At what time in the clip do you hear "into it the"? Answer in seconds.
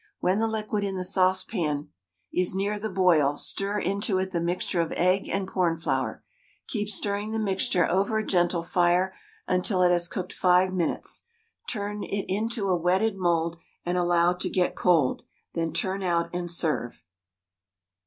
3.77-4.41